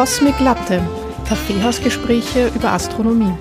[0.00, 0.80] Cosmic Latte,
[1.28, 3.34] Kaffeehausgespräche über Astronomie.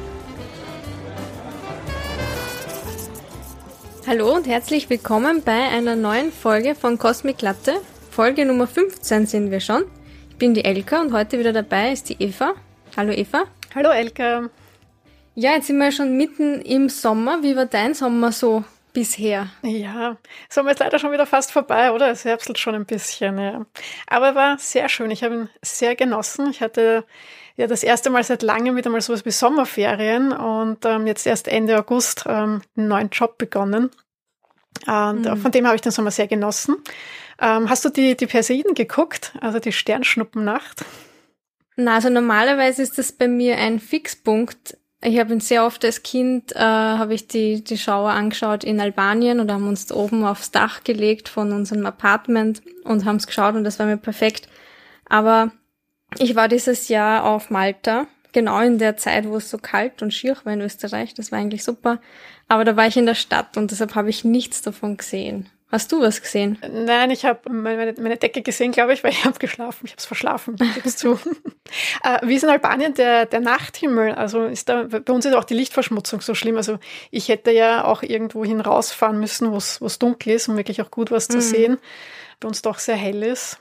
[4.05, 7.75] Hallo und herzlich willkommen bei einer neuen Folge von Cosmic Latte.
[8.11, 9.86] Folge Nummer 15 sind wir schon.
[10.32, 12.55] Ich bin die Elka und heute wieder dabei ist die Eva.
[12.98, 13.46] Hallo Eva.
[13.73, 14.50] Hallo Elka.
[15.36, 17.41] Ja, jetzt sind wir schon mitten im Sommer.
[17.41, 19.48] Wie war dein Sommer so bisher?
[19.62, 20.18] Ja,
[20.50, 22.10] Sommer ist leider schon wieder fast vorbei, oder?
[22.10, 23.66] Es herbstelt schon ein bisschen, ja.
[24.08, 25.11] Aber war sehr schön.
[25.11, 26.50] Ich habe ihn sehr genossen.
[26.50, 27.06] Ich hatte
[27.56, 31.47] ja das erste Mal seit langem wieder mal sowas wie Sommerferien und ähm, jetzt erst
[31.47, 33.92] Ende August ähm, einen neuen Job begonnen.
[34.88, 35.38] Und mhm.
[35.38, 36.78] von dem habe ich den Sommer sehr genossen.
[37.42, 40.86] Ähm, hast du die, die Perseiden geguckt, also die Sternschnuppennacht?
[41.75, 46.03] Na, also normalerweise ist das bei mir ein Fixpunkt ich habe ihn sehr oft als
[46.03, 50.52] Kind, äh, habe ich die, die Schauer angeschaut in Albanien und haben uns oben aufs
[50.52, 54.50] Dach gelegt von unserem Apartment und haben es geschaut und das war mir perfekt.
[55.08, 55.52] Aber
[56.17, 60.14] ich war dieses Jahr auf Malta, genau in der Zeit, wo es so kalt und
[60.14, 61.13] schier war in Österreich.
[61.13, 62.02] Das war eigentlich super.
[62.47, 65.50] Aber da war ich in der Stadt und deshalb habe ich nichts davon gesehen.
[65.72, 66.58] Hast du was gesehen?
[66.67, 69.86] Nein, ich habe meine, meine, Decke gesehen, glaube ich, weil ich habe geschlafen.
[69.86, 71.14] Ich habe es verschlafen, gib's zu.
[72.03, 74.14] äh, wie ist in Albanien der, der Nachthimmel?
[74.14, 76.58] Also ist da, bei uns ist auch die Lichtverschmutzung so schlimm.
[76.58, 76.80] Also
[77.12, 80.90] ich hätte ja auch irgendwo hin rausfahren müssen, wo es dunkel ist, um wirklich auch
[80.90, 81.34] gut was mhm.
[81.34, 81.78] zu sehen.
[82.40, 83.59] Bei uns doch sehr hell ist.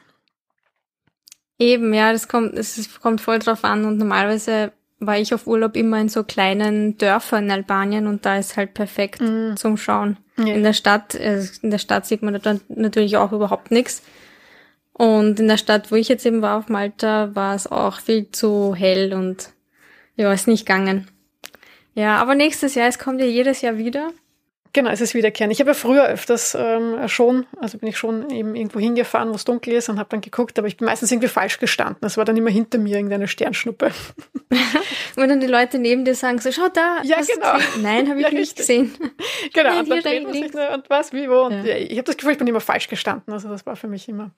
[1.59, 5.77] Eben, ja, das kommt, es kommt voll drauf an und normalerweise war ich auf Urlaub
[5.77, 9.57] immer in so kleinen Dörfern in Albanien und da ist halt perfekt mm.
[9.57, 10.19] zum Schauen.
[10.47, 14.03] In der Stadt, äh, in der Stadt sieht man dann natürlich auch überhaupt nichts.
[14.93, 18.31] Und in der Stadt, wo ich jetzt eben war auf Malta, war es auch viel
[18.31, 19.53] zu hell und
[20.17, 21.09] ja, ist nicht gegangen.
[21.95, 24.11] Ja, aber nächstes Jahr, es kommt ja jedes Jahr wieder.
[24.79, 25.51] Genau, es ist wiederkehren.
[25.51, 29.35] Ich habe ja früher öfters ähm, schon, also bin ich schon eben irgendwo hingefahren, wo
[29.35, 32.07] es dunkel ist und habe dann geguckt, aber ich bin meistens irgendwie falsch gestanden.
[32.07, 33.91] Es war dann immer hinter mir irgendeine Sternschnuppe.
[35.17, 36.99] Wenn dann die Leute neben dir sagen, so schau da.
[37.03, 37.55] Ja, genau.
[37.83, 38.95] Nein, habe ich ja, nicht gesehen.
[39.53, 41.47] Genau, ja, und dann man sich nur, und was, wie, wo.
[41.47, 41.75] Und ja.
[41.75, 43.33] ich habe das Gefühl, ich bin immer falsch gestanden.
[43.33, 44.31] Also das war für mich immer.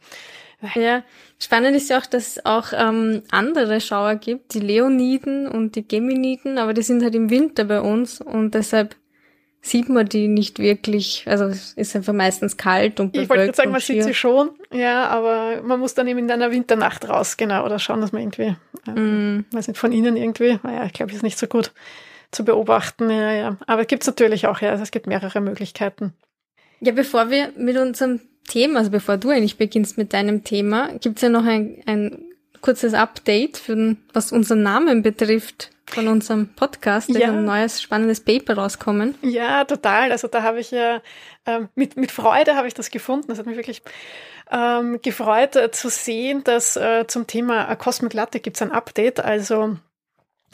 [0.74, 1.02] Ja,
[1.38, 5.86] spannend ist ja auch, dass es auch ähm, andere Schauer gibt, die Leoniden und die
[5.86, 8.96] Geminiden, aber die sind halt im Winter bei uns und deshalb
[9.62, 11.24] sieht man die nicht wirklich.
[11.26, 14.50] Also es ist einfach meistens kalt und Ich wollte gerade sagen, man sieht sie schon,
[14.72, 18.22] ja, aber man muss dann eben in einer Winternacht raus, genau, oder schauen, dass man
[18.22, 18.56] irgendwie,
[18.86, 19.44] äh, mm.
[19.52, 21.72] weiß nicht, von innen irgendwie, naja, ich glaube, ist nicht so gut
[22.30, 23.56] zu beobachten, ja, ja.
[23.66, 26.14] Aber es gibt natürlich auch, ja, also es gibt mehrere Möglichkeiten.
[26.80, 31.22] Ja, bevor wir mit unserem Thema, also bevor du eigentlich beginnst mit deinem Thema, gibt's
[31.22, 32.24] ja noch ein, ein
[32.62, 37.08] kurzes Update, für den, was unseren Namen betrifft von unserem Podcast.
[37.14, 37.26] Da ja.
[37.28, 39.16] ist ein neues spannendes Paper rauskommen.
[39.22, 40.12] Ja, total.
[40.12, 41.00] Also da habe ich ja
[41.46, 43.28] ähm, mit, mit Freude habe ich das gefunden.
[43.28, 43.82] Das hat mich wirklich
[44.50, 49.20] ähm, gefreut äh, zu sehen, dass äh, zum Thema Cosmic Latte gibt es ein Update.
[49.20, 49.76] Also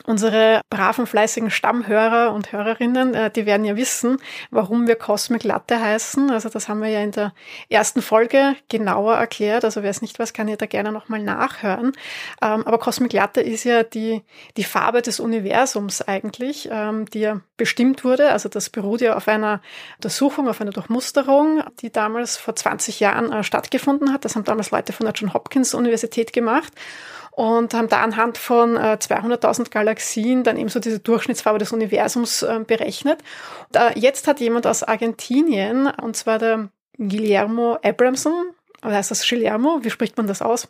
[0.05, 4.19] Unsere braven, fleißigen Stammhörer und Hörerinnen, äh, die werden ja wissen,
[4.51, 6.31] warum wir Cosmic Latte heißen.
[6.31, 7.33] Also das haben wir ja in der
[7.71, 9.65] ersten Folge genauer erklärt.
[9.65, 11.93] Also wer es nicht weiß, kann ja da gerne nochmal nachhören.
[12.43, 14.23] Ähm, aber Cosmic Latte ist ja die,
[14.59, 18.33] die Farbe des Universums eigentlich, ähm, die ja bestimmt wurde.
[18.33, 19.63] Also das beruht ja auf einer
[19.97, 24.27] Untersuchung, auf einer Durchmusterung, die damals vor 20 Jahren äh, stattgefunden hat.
[24.27, 26.75] Das haben damals Leute von der John Hopkins Universität gemacht
[27.37, 32.43] und haben da anhand von äh, 200.000 Galaxien dann eben so diese Durchschnittsfarbe des Universums
[32.43, 33.19] äh, berechnet.
[33.69, 39.29] Und, äh, jetzt hat jemand aus Argentinien, und zwar der Guillermo Abramson, oder heißt das
[39.29, 39.81] Guillermo?
[39.83, 40.69] Wie spricht man das aus?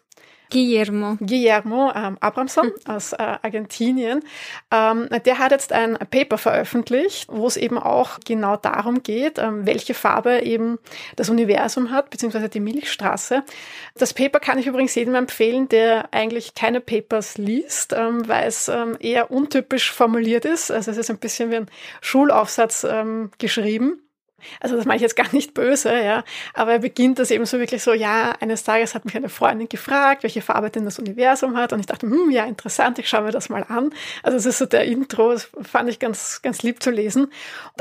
[0.50, 1.16] Guillermo.
[1.20, 2.94] Guillermo ähm, Abramson hm.
[2.94, 4.22] aus äh, Argentinien.
[4.70, 9.66] Ähm, der hat jetzt ein Paper veröffentlicht, wo es eben auch genau darum geht, ähm,
[9.66, 10.78] welche Farbe eben
[11.16, 13.42] das Universum hat, beziehungsweise die Milchstraße.
[13.94, 18.68] Das Paper kann ich übrigens jedem empfehlen, der eigentlich keine Papers liest, ähm, weil es
[18.68, 20.70] ähm, eher untypisch formuliert ist.
[20.70, 21.70] Also es ist ein bisschen wie ein
[22.00, 24.00] Schulaufsatz ähm, geschrieben.
[24.60, 26.24] Also das mache ich jetzt gar nicht böse, ja.
[26.54, 29.68] Aber er beginnt das eben so wirklich so, ja, eines Tages hat mich eine Freundin
[29.68, 31.72] gefragt, welche Farbe denn das Universum hat.
[31.72, 33.90] Und ich dachte, hm, ja, interessant, ich schaue mir das mal an.
[34.22, 37.28] Also es ist so der Intro, das fand ich ganz, ganz lieb zu lesen.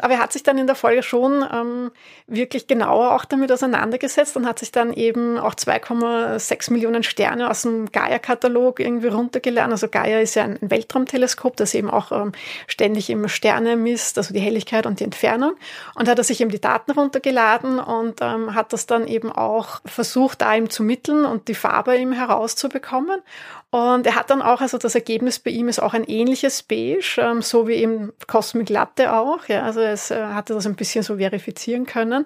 [0.02, 1.92] Aber er hat sich dann in der Folge schon ähm,
[2.28, 7.64] wirklich genauer auch damit auseinandergesetzt und hat sich dann eben auch 2,6 Millionen Sterne aus
[7.64, 9.72] dem Gaia-Katalog irgendwie runtergeladen.
[9.72, 12.32] Also Gaia ist ja ein Weltraumteleskop, das eben auch ähm,
[12.68, 15.56] ständig immer Sterne misst, also die Helligkeit und die Entfernung.
[15.96, 19.82] Und hat er sich eben die Daten runtergeladen und ähm, hat das dann eben auch
[19.86, 23.20] versucht, da ihm zu mitteln und die Farbe ihm herauszubekommen.
[23.72, 27.18] Und er hat dann auch, also das Ergebnis bei ihm ist auch ein ähnliches Beige,
[27.18, 29.50] ähm, so wie eben Cosmic Latte auch.
[29.50, 32.26] Ja, also es äh, hatte das ein bisschen so verifizieren können.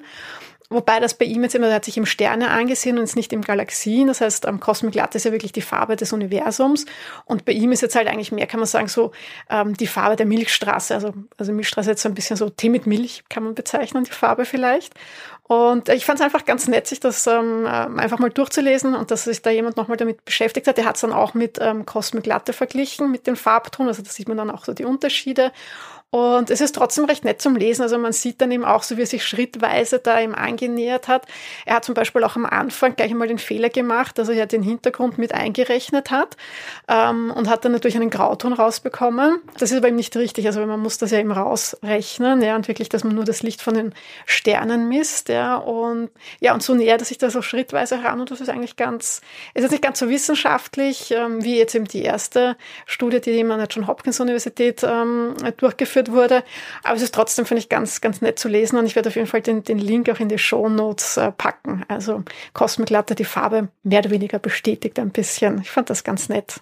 [0.72, 3.34] Wobei das bei ihm jetzt immer, er hat sich im Sterne angesehen und es nicht
[3.34, 4.08] im Galaxien.
[4.08, 6.86] Das heißt, am Cosmic Latte ist ja wirklich die Farbe des Universums.
[7.26, 9.12] Und bei ihm ist jetzt halt eigentlich mehr, kann man sagen, so
[9.50, 10.94] ähm, die Farbe der Milchstraße.
[10.94, 14.12] Also, also Milchstraße jetzt so ein bisschen so Tee mit Milch, kann man bezeichnen, die
[14.12, 14.94] Farbe vielleicht.
[15.50, 19.24] Und ich fand es einfach ganz nett, sich das ähm, einfach mal durchzulesen und dass
[19.24, 20.78] sich da jemand nochmal damit beschäftigt hat.
[20.78, 23.88] Der hat es dann auch mit ähm, Cosmic Latte verglichen, mit dem Farbton.
[23.88, 25.52] Also da sieht man dann auch so die Unterschiede.
[26.12, 27.84] Und es ist trotzdem recht nett zum Lesen.
[27.84, 31.28] Also man sieht dann eben auch, so wie er sich schrittweise da ihm angenähert hat.
[31.66, 34.48] Er hat zum Beispiel auch am Anfang gleich einmal den Fehler gemacht, dass er ja
[34.48, 36.36] den Hintergrund mit eingerechnet hat
[36.88, 39.40] ähm, und hat dann natürlich einen Grauton rausbekommen.
[39.60, 40.48] Das ist aber eben nicht richtig.
[40.48, 43.62] Also man muss das ja eben rausrechnen, ja, und wirklich, dass man nur das Licht
[43.62, 43.94] von den
[44.26, 45.58] Sternen misst, ja.
[45.58, 46.10] Und
[46.40, 49.22] ja, und so nähert er sich da so schrittweise heran und das ist eigentlich ganz,
[49.54, 52.58] ist jetzt nicht ganz so wissenschaftlich, ähm, wie jetzt eben die erste
[52.88, 56.44] Studie, die eben an der John Hopkins Universität ähm, durchgeführt durchgeführt wurde.
[56.84, 59.16] Aber es ist trotzdem, finde ich, ganz, ganz nett zu lesen und ich werde auf
[59.16, 61.84] jeden Fall den, den Link auch in die Show Notes äh, packen.
[61.88, 62.24] Also
[62.54, 65.62] Cosmic Latte, die Farbe mehr oder weniger bestätigt ein bisschen.
[65.62, 66.62] Ich fand das ganz nett.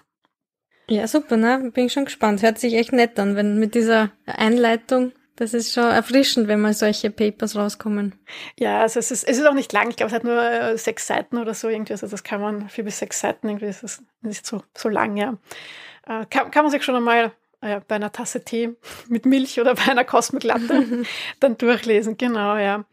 [0.88, 1.70] Ja, super, ne?
[1.74, 2.42] Bin ich schon gespannt.
[2.42, 6.74] Hört sich echt nett an, wenn mit dieser Einleitung das ist schon erfrischend, wenn mal
[6.74, 8.16] solche Papers rauskommen.
[8.58, 9.88] Ja, also es ist, es ist auch nicht lang.
[9.88, 11.92] Ich glaube, es hat nur äh, sechs Seiten oder so irgendwie.
[11.92, 15.16] Also das kann man, vier bis sechs Seiten irgendwie, das ist nicht so, so lang,
[15.16, 15.36] ja.
[16.08, 18.76] Äh, kann, kann man sich schon einmal äh, bei einer Tasse Tee
[19.08, 21.04] mit Milch oder bei einer Cosmic Latte
[21.40, 22.84] dann durchlesen, genau, ja.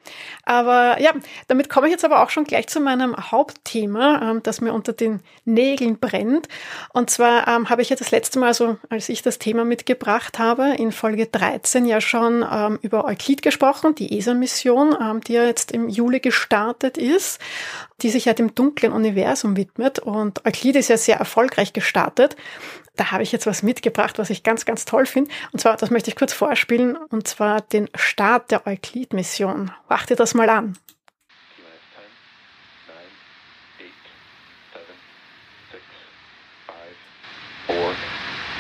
[0.44, 1.12] Aber ja,
[1.48, 4.94] damit komme ich jetzt aber auch schon gleich zu meinem Hauptthema, ähm, das mir unter
[4.94, 6.48] den Nägeln brennt.
[6.94, 10.40] Und zwar ähm, habe ich ja das letzte Mal, also als ich das Thema mitgebracht
[10.40, 15.46] habe, in Folge 13 ja schon ähm, über Euklid gesprochen, die ESA-Mission, ähm, die ja
[15.46, 17.40] jetzt im Juli gestartet ist,
[18.02, 20.00] die sich ja dem dunklen Universum widmet.
[20.00, 22.36] Und Euklid ist ja sehr erfolgreich gestartet
[22.96, 25.32] da habe ich jetzt was mitgebracht, was ich ganz, ganz toll finde.
[25.52, 29.72] Und zwar, das möchte ich kurz vorspielen, und zwar den Start der Euklid-Mission.
[29.88, 30.78] Wacht ihr das mal an.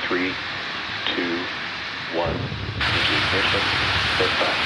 [0.07, 0.29] Three,
[1.15, 2.35] two, one.
[2.77, 3.61] Ignition,
[4.19, 4.64] liftoff.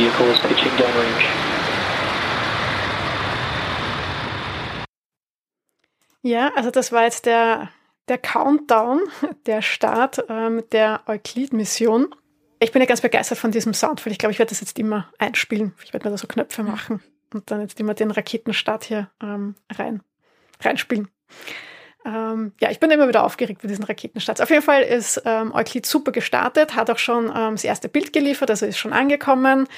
[0.00, 1.24] Vehicle is pitching downrange.
[6.22, 7.68] Ja, also das war jetzt der,
[8.08, 9.02] der Countdown,
[9.44, 12.14] der Start ähm, der Euclid-Mission.
[12.60, 14.78] Ich bin ja ganz begeistert von diesem Sound, weil ich glaube, ich werde das jetzt
[14.78, 15.74] immer einspielen.
[15.84, 17.02] Ich werde mir da so Knöpfe machen
[17.34, 20.02] und dann jetzt immer den Raketenstart hier ähm, rein,
[20.62, 21.08] reinspielen.
[22.04, 24.40] Ähm, ja, ich bin immer wieder aufgeregt bei diesen Raketenstarts.
[24.40, 28.14] Auf jeden Fall ist ähm, Euclid super gestartet, hat auch schon ähm, das erste Bild
[28.14, 29.68] geliefert, also ist schon angekommen.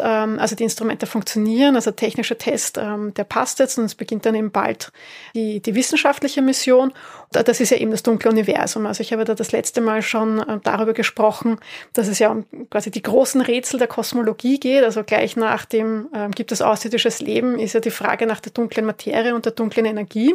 [0.00, 4.26] Ähm, also die Instrumente funktionieren, also technischer Test, ähm, der passt jetzt und es beginnt
[4.26, 4.90] dann eben bald
[5.34, 6.92] die, die wissenschaftliche Mission.
[7.30, 8.86] Das ist ja eben das dunkle Universum.
[8.86, 11.58] Also ich habe da das letzte Mal schon äh, darüber gesprochen,
[11.92, 14.82] dass es ja um quasi die großen Rätsel der Kosmologie geht.
[14.82, 18.52] Also gleich nach dem ähm, gibt es außerirdisches Leben, ist ja die Frage nach der
[18.52, 20.34] dunklen Materie und der dunklen Energie.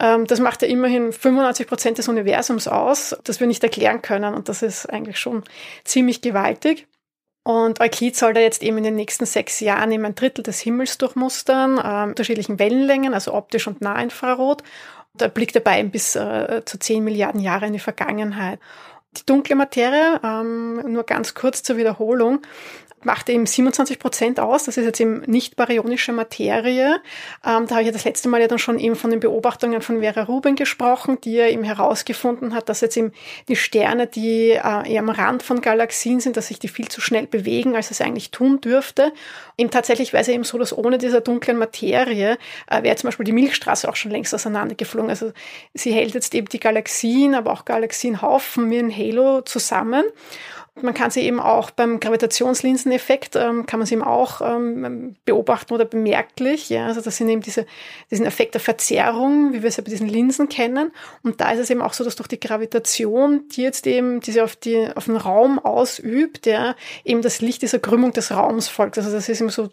[0.00, 4.34] Ähm, das macht ja immerhin 95 Prozent des Universums aus, das wir nicht erklären können.
[4.34, 5.44] Und das ist eigentlich schon
[5.84, 6.86] ziemlich gewaltig.
[7.46, 10.58] Und Euklid soll da jetzt eben in den nächsten sechs Jahren eben ein Drittel des
[10.58, 14.62] Himmels durchmustern, äh, unterschiedlichen Wellenlängen, also optisch und Nahinfrarot.
[15.12, 18.58] Und er blickt dabei bis äh, zu zehn Milliarden Jahre in die Vergangenheit.
[19.16, 22.42] Die dunkle Materie, ähm, nur ganz kurz zur Wiederholung,
[23.06, 24.64] macht eben 27 Prozent aus.
[24.64, 27.00] Das ist jetzt eben nicht baryonische Materie.
[27.44, 29.80] Ähm, da habe ich ja das letzte Mal ja dann schon eben von den Beobachtungen
[29.80, 33.12] von Vera Rubin gesprochen, die ja eben herausgefunden hat, dass jetzt eben
[33.48, 37.00] die Sterne, die äh, eher am Rand von Galaxien sind, dass sich die viel zu
[37.00, 39.12] schnell bewegen, als es eigentlich tun dürfte.
[39.56, 42.36] Eben tatsächlich wäre es eben so, dass ohne dieser dunklen Materie
[42.66, 45.10] äh, wäre zum Beispiel die Milchstraße auch schon längst auseinandergeflogen.
[45.10, 45.32] Also
[45.74, 50.04] sie hält jetzt eben die Galaxien, aber auch Galaxienhaufen wie ein Halo zusammen.
[50.82, 55.72] Man kann sie eben auch beim Gravitationslinseneffekt, ähm, kann man sie eben auch ähm, beobachten
[55.72, 56.68] oder bemerklich.
[56.68, 56.86] Ja?
[56.86, 57.64] Also das sind eben diese,
[58.10, 60.92] diesen Effekt der Verzerrung, wie wir es ja bei diesen Linsen kennen.
[61.22, 64.44] Und da ist es eben auch so, dass durch die Gravitation, die jetzt eben diese
[64.44, 68.98] auf, die, auf den Raum ausübt, ja, eben das Licht dieser Krümmung des Raums folgt.
[68.98, 69.70] Also das ist eben so,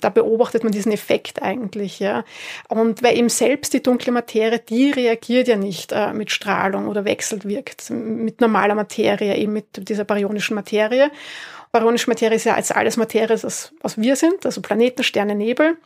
[0.00, 2.00] da beobachtet man diesen Effekt eigentlich.
[2.00, 2.24] Ja?
[2.68, 7.04] Und weil eben selbst die dunkle Materie, die reagiert ja nicht äh, mit Strahlung oder
[7.04, 11.10] wechselt wirkt mit normaler Materie, eben mit dieser baryonischen baryonischen Materie.
[11.72, 15.76] Baryonische Materie ist ja als alles Materie, das, was wir sind, also Planeten, Sterne, Nebel.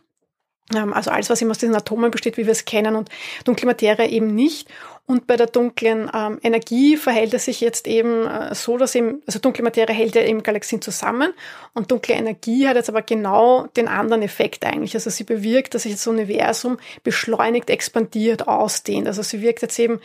[0.73, 3.09] Ähm, also alles, was immer aus diesen Atomen besteht, wie wir es kennen, und
[3.43, 4.67] dunkle Materie eben nicht.
[5.07, 9.21] Und bei der dunklen ähm, Energie verhält es sich jetzt eben äh, so, dass eben,
[9.27, 11.31] also dunkle Materie hält ja eben Galaxien zusammen
[11.75, 14.95] und dunkle Energie hat jetzt aber genau den anderen Effekt eigentlich.
[14.95, 19.05] Also sie bewirkt, dass sich das Universum beschleunigt, expandiert, ausdehnt.
[19.05, 19.99] Also sie wirkt jetzt eben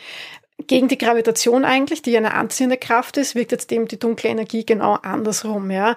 [0.67, 4.65] gegen die Gravitation eigentlich, die eine anziehende Kraft ist, wirkt jetzt eben die dunkle Energie
[4.65, 5.97] genau andersrum, ja.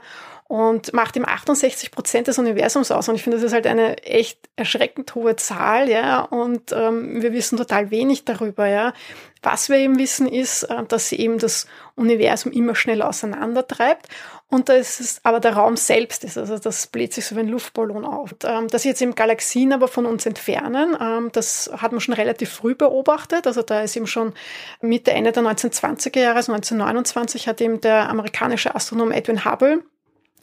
[0.53, 3.09] Und macht ihm 68 Prozent des Universums aus.
[3.09, 6.21] Und ich finde, das ist halt eine echt erschreckend hohe Zahl, ja.
[6.21, 8.93] Und ähm, wir wissen total wenig darüber, ja.
[9.41, 14.09] Was wir eben wissen, ist, äh, dass sie eben das Universum immer schneller auseinandertreibt
[14.47, 16.37] und dass es aber der Raum selbst ist.
[16.37, 18.33] Also das bläht sich so wie ein Luftballon auf.
[18.33, 21.99] Und, ähm, dass sich jetzt eben Galaxien aber von uns entfernen, ähm, das hat man
[21.99, 23.47] schon relativ früh beobachtet.
[23.47, 24.33] Also da ist eben schon
[24.81, 29.83] Mitte, Ende der 1920er Jahre, also 1929, hat eben der amerikanische Astronom Edwin Hubble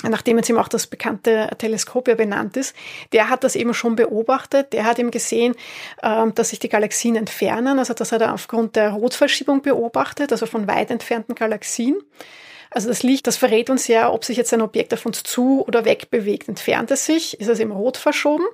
[0.08, 2.74] nachdem jetzt eben auch das bekannte Teleskop ja benannt ist,
[3.12, 4.72] der hat das eben schon beobachtet.
[4.72, 5.54] Der hat eben gesehen,
[6.02, 7.78] ähm, dass sich die Galaxien entfernen.
[7.78, 11.96] Also das hat er aufgrund der Rotverschiebung beobachtet, also von weit entfernten Galaxien.
[12.72, 15.64] Also das Licht, das verrät uns ja, ob sich jetzt ein Objekt auf uns zu
[15.66, 16.48] oder weg bewegt.
[16.48, 18.44] Entfernt es sich, ist es im Rot verschoben.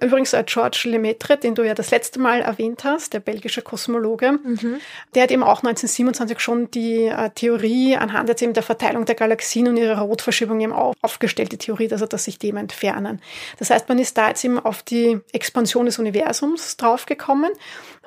[0.00, 4.32] Übrigens äh, George Lemaitre, den du ja das letzte Mal erwähnt hast, der belgische Kosmologe,
[4.32, 4.80] mhm.
[5.14, 9.16] der hat eben auch 1927 schon die äh, Theorie anhand jetzt eben der Verteilung der
[9.16, 13.20] Galaxien und ihrer Rotverschiebung eben auf, aufgestellt, die Theorie, also dass sich dem entfernen.
[13.58, 17.50] Das heißt, man ist da jetzt eben auf die Expansion des Universums draufgekommen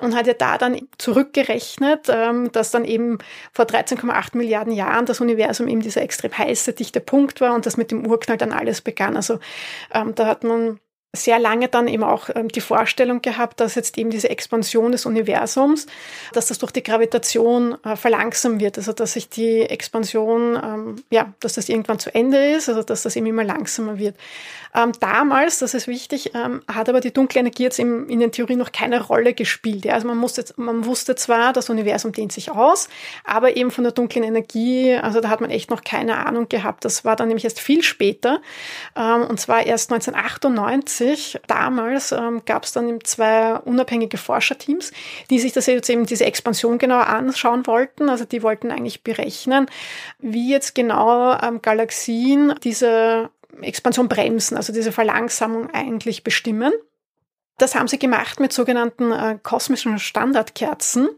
[0.00, 3.18] und hat ja da dann zurückgerechnet, ähm, dass dann eben
[3.52, 7.76] vor 13,8 Milliarden Jahren das Universum eben dieser extrem heiße, dichte Punkt war und das
[7.76, 9.14] mit dem Urknall dann alles begann.
[9.14, 9.38] Also
[9.94, 10.80] ähm, da hat man
[11.16, 15.06] sehr lange dann eben auch ähm, die Vorstellung gehabt, dass jetzt eben diese Expansion des
[15.06, 15.86] Universums,
[16.32, 21.32] dass das durch die Gravitation äh, verlangsamt wird, also dass sich die Expansion, ähm, ja,
[21.40, 24.16] dass das irgendwann zu Ende ist, also dass das eben immer langsamer wird.
[24.74, 26.32] Ähm, damals, das ist wichtig,
[26.68, 29.86] hat aber die dunkle Energie jetzt in den Theorien noch keine Rolle gespielt.
[29.86, 32.88] Also man, musste, man wusste zwar, das Universum dehnt sich aus,
[33.24, 36.84] aber eben von der dunklen Energie, also da hat man echt noch keine Ahnung gehabt.
[36.84, 38.42] Das war dann nämlich erst viel später,
[38.94, 41.05] und zwar erst 1998.
[41.46, 44.92] Damals ähm, gab es dann zwei unabhängige Forscherteams,
[45.30, 48.08] die sich das jetzt eben diese Expansion genauer anschauen wollten.
[48.08, 49.66] Also die wollten eigentlich berechnen,
[50.18, 53.30] wie jetzt genau ähm, Galaxien diese
[53.62, 56.72] Expansion bremsen, also diese Verlangsamung eigentlich bestimmen.
[57.58, 61.08] Das haben sie gemacht mit sogenannten äh, kosmischen Standardkerzen.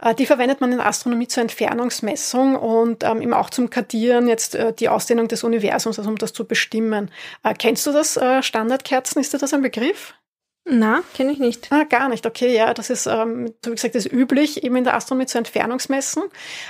[0.00, 4.54] Äh, die verwendet man in Astronomie zur Entfernungsmessung und ähm, eben auch zum Kartieren jetzt
[4.54, 7.10] äh, die Ausdehnung des Universums, also um das zu bestimmen.
[7.42, 9.20] Äh, kennst du das äh, Standardkerzen?
[9.20, 10.14] Ist dir das ein Begriff?
[10.64, 11.72] Na, kenne ich nicht.
[11.72, 12.24] Ah, gar nicht.
[12.24, 15.26] Okay, ja, das ist, ähm, so wie gesagt, das ist üblich eben in der Astronomie
[15.26, 16.22] zur Entfernungsmessen.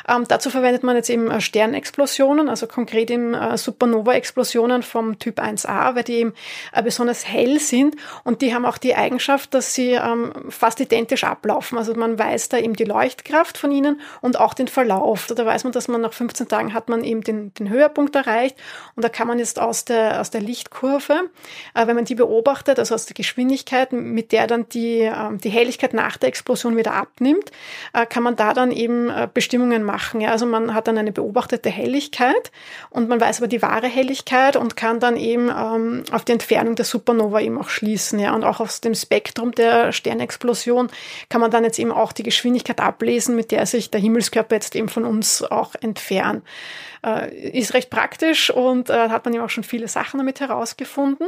[0.08, 5.38] Ähm, dazu verwendet man jetzt eben äh, Sternexplosionen, also konkret eben äh, Supernova-Explosionen vom Typ
[5.38, 6.32] 1a, weil die eben
[6.72, 11.24] äh, besonders hell sind und die haben auch die Eigenschaft, dass sie ähm, fast identisch
[11.24, 11.76] ablaufen.
[11.76, 15.26] Also man weiß da eben die Leuchtkraft von ihnen und auch den Verlauf.
[15.26, 18.56] Da weiß man, dass man nach 15 Tagen hat man eben den, den Höhepunkt erreicht
[18.96, 21.28] und da kann man jetzt aus der, aus der Lichtkurve,
[21.74, 25.38] äh, wenn man die beobachtet, also aus der Geschwindigkeit, Geschwindigkeit, mit der dann die, ähm,
[25.38, 27.50] die Helligkeit nach der Explosion wieder abnimmt,
[27.92, 30.24] äh, kann man da dann eben äh, Bestimmungen machen.
[30.24, 32.50] Also man hat dann eine beobachtete Helligkeit
[32.90, 36.74] und man weiß aber die wahre Helligkeit und kann dann eben ähm, auf die Entfernung
[36.74, 38.20] der Supernova eben auch schließen.
[38.32, 40.88] Und auch aus dem Spektrum der Sternexplosion
[41.28, 44.76] kann man dann jetzt eben auch die Geschwindigkeit ablesen, mit der sich der Himmelskörper jetzt
[44.76, 46.44] eben von uns auch entfernt.
[47.04, 51.26] Äh, ist recht praktisch und hat man ja auch schon viele Sachen damit herausgefunden.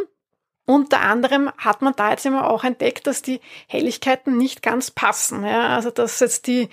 [0.67, 5.45] Unter anderem hat man da jetzt immer auch entdeckt, dass die Helligkeiten nicht ganz passen.
[5.45, 5.69] Ja?
[5.69, 6.71] Also dass jetzt die,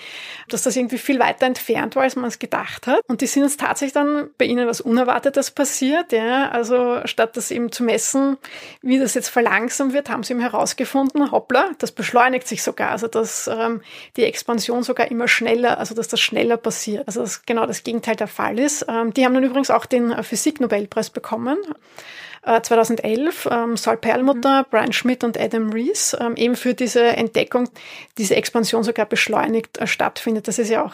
[0.48, 3.01] dass das irgendwie viel weiter entfernt war, als man es gedacht hat.
[3.07, 6.13] Und die sind jetzt tatsächlich dann bei ihnen was Unerwartetes passiert.
[6.13, 6.50] Ja?
[6.51, 8.38] Also statt das eben zu messen,
[8.81, 12.91] wie das jetzt verlangsamt wird, haben sie eben herausgefunden, hoppla, das beschleunigt sich sogar.
[12.91, 13.81] Also dass ähm,
[14.15, 17.07] die Expansion sogar immer schneller, also dass das schneller passiert.
[17.07, 18.86] Also dass genau das Gegenteil der Fall ist.
[18.88, 21.57] Ähm, die haben dann übrigens auch den Physik-Nobelpreis bekommen.
[22.43, 24.65] 2011 äh, ähm, Saul Perlmutter, mhm.
[24.71, 27.69] Brian Schmidt und Adam Rees ähm, eben für diese Entdeckung,
[28.17, 30.48] diese Expansion sogar beschleunigt äh, stattfindet.
[30.48, 30.93] Das ist ja auch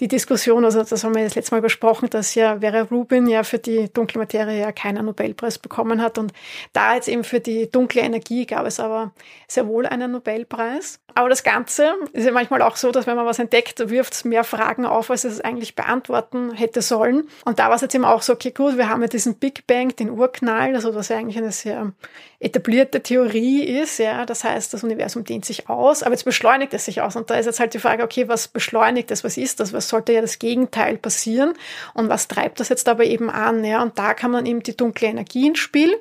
[0.00, 3.42] die Diskussion, also das haben wir das letzte Mal besprochen, dass ja Vera Rubin ja
[3.42, 6.32] für die dunkle Materie ja keinen Nobelpreis bekommen hat und
[6.72, 9.12] da jetzt eben für die dunkle Energie gab es aber
[9.48, 10.98] sehr wohl einen Nobelpreis.
[11.16, 14.24] Aber das Ganze ist ja manchmal auch so, dass wenn man was entdeckt, wirft es
[14.26, 17.26] mehr Fragen auf, als es eigentlich beantworten hätte sollen.
[17.46, 19.66] Und da war es jetzt eben auch so, okay, gut, wir haben ja diesen Big
[19.66, 21.92] Bang, den Urknall, also was ja eigentlich eine sehr
[22.38, 26.84] etablierte Theorie ist, ja, das heißt, das Universum dehnt sich aus, aber jetzt beschleunigt es
[26.84, 27.16] sich aus.
[27.16, 29.88] Und da ist jetzt halt die Frage, okay, was beschleunigt es, was ist das, was
[29.88, 31.54] sollte ja das Gegenteil passieren
[31.94, 34.76] und was treibt das jetzt aber eben an, ja, und da kann man eben die
[34.76, 35.96] dunkle Energie ins Spiel.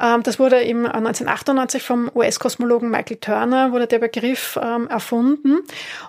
[0.00, 5.60] Ähm, das wurde eben 1998 vom US-Kosmologen Michael Turner, wurde der Begriff ähm, erfunden.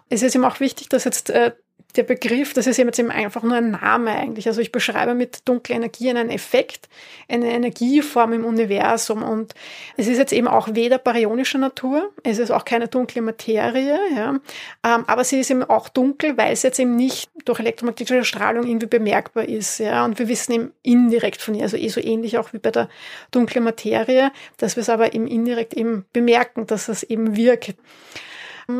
[0.10, 1.52] Es ist ihm auch wichtig, dass jetzt äh,
[1.98, 4.48] der Begriff, das ist jetzt eben einfach nur ein Name eigentlich.
[4.48, 6.90] Also ich beschreibe mit dunkler Energie einen Effekt,
[7.28, 9.24] eine Energieform im Universum.
[9.24, 9.54] Und
[9.98, 14.30] es ist jetzt eben auch weder baryonischer Natur, es ist auch keine dunkle Materie, ja,
[14.84, 18.66] ähm, aber sie ist eben auch dunkel, weil es jetzt eben nicht durch elektromagnetische Strahlung
[18.66, 19.80] irgendwie bemerkbar ist.
[19.80, 20.06] Ja.
[20.06, 22.90] Und wir wissen eben indirekt von ihr, also eh so ähnlich auch wie bei der
[23.32, 27.76] dunklen Materie, dass wir es aber eben indirekt eben bemerken, dass es eben wirkt.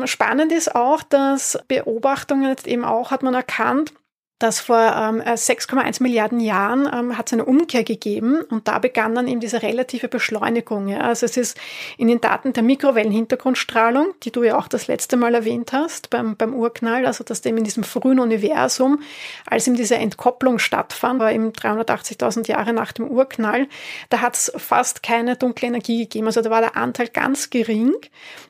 [0.04, 3.92] Spannend ist auch, dass Beobachtungen jetzt eben auch hat man erkannt,
[4.38, 9.14] dass vor ähm, 6,1 Milliarden Jahren ähm, hat es eine Umkehr gegeben und da begann
[9.14, 10.88] dann eben diese relative Beschleunigung.
[10.88, 11.00] Ja.
[11.00, 11.58] Also es ist
[11.96, 16.36] in den Daten der Mikrowellenhintergrundstrahlung, die du ja auch das letzte Mal erwähnt hast beim,
[16.36, 19.00] beim Urknall, also dass dem in diesem frühen Universum,
[19.46, 23.68] als eben diese Entkopplung stattfand, war eben 380.000 Jahre nach dem Urknall,
[24.10, 26.26] da hat es fast keine dunkle Energie gegeben.
[26.26, 27.94] Also da war der Anteil ganz gering,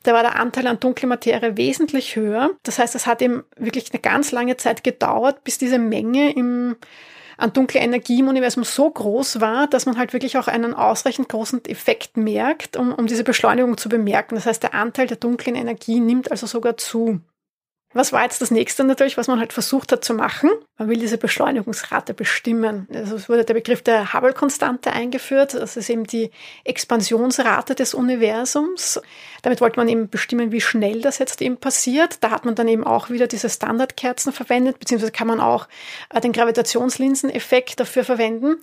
[0.02, 2.50] da war der Anteil an dunkle Materie wesentlich höher.
[2.64, 6.32] Das heißt, es hat eben wirklich eine ganz lange Zeit gedauert, bis diese diese Menge
[6.32, 6.76] im,
[7.36, 11.28] an dunkler Energie im Universum so groß war, dass man halt wirklich auch einen ausreichend
[11.28, 14.34] großen Effekt merkt, um, um diese Beschleunigung zu bemerken.
[14.34, 17.20] Das heißt, der Anteil der dunklen Energie nimmt also sogar zu.
[17.96, 20.50] Was war jetzt das nächste natürlich, was man halt versucht hat zu machen?
[20.76, 22.86] Man will diese Beschleunigungsrate bestimmen.
[22.92, 25.54] Also es wurde der Begriff der Hubble-Konstante eingeführt.
[25.54, 26.30] Das ist eben die
[26.64, 29.00] Expansionsrate des Universums.
[29.40, 32.18] Damit wollte man eben bestimmen, wie schnell das jetzt eben passiert.
[32.22, 35.66] Da hat man dann eben auch wieder diese Standardkerzen verwendet, beziehungsweise kann man auch
[36.10, 38.56] äh, den Gravitationslinseneffekt dafür verwenden.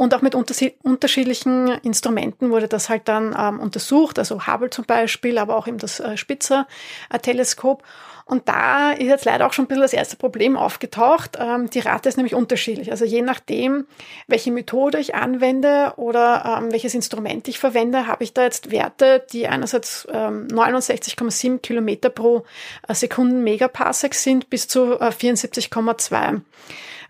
[0.00, 4.18] Und auch mit unterschiedlichen Instrumenten wurde das halt dann ähm, untersucht.
[4.18, 7.82] Also Hubble zum Beispiel, aber auch eben das äh, Spitzer-Teleskop.
[8.24, 11.36] Und da ist jetzt leider auch schon ein bisschen das erste Problem aufgetaucht.
[11.38, 12.90] Ähm, die Rate ist nämlich unterschiedlich.
[12.90, 13.86] Also je nachdem,
[14.26, 19.26] welche Methode ich anwende oder ähm, welches Instrument ich verwende, habe ich da jetzt Werte,
[19.34, 22.44] die einerseits ähm, 69,7 Kilometer pro
[22.88, 26.40] äh, Sekunden Megaparsec sind bis zu äh, 74,2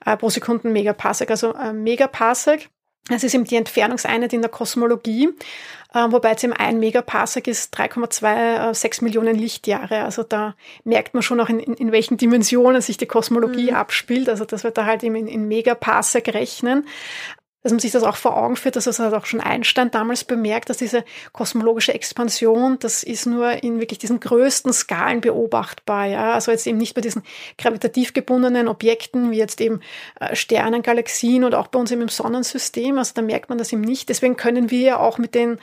[0.06, 1.30] äh, pro Sekunden Megaparsec.
[1.30, 2.68] Also äh, Megaparsec
[3.10, 5.28] das ist eben die Entfernungseinheit in der Kosmologie,
[5.92, 10.04] äh, wobei jetzt eben ein Megaparsec ist 3,26 Millionen Lichtjahre.
[10.04, 13.76] Also da merkt man schon auch, in, in welchen Dimensionen sich die Kosmologie mhm.
[13.76, 14.28] abspielt.
[14.28, 16.86] Also dass wir da halt eben in, in Megaparsec rechnen
[17.62, 20.24] dass man sich das auch vor Augen führt, dass das hat auch schon Einstein damals
[20.24, 26.06] bemerkt, dass diese kosmologische Expansion, das ist nur in wirklich diesen größten Skalen beobachtbar.
[26.06, 26.32] Ja?
[26.34, 27.22] Also jetzt eben nicht bei diesen
[27.58, 29.80] gravitativ gebundenen Objekten, wie jetzt eben
[30.20, 32.96] äh, Sternen, Galaxien oder auch bei uns eben im Sonnensystem.
[32.98, 34.08] Also da merkt man das eben nicht.
[34.08, 35.58] Deswegen können wir ja auch mit den,